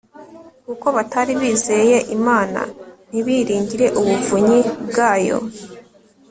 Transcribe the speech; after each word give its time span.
kuko 0.65 0.87
batari 0.95 1.31
bizeye 1.41 1.97
imana, 2.17 2.61
ntibiringire 3.09 3.87
ubuvunyi 3.99 4.59
bwayo 4.87 5.37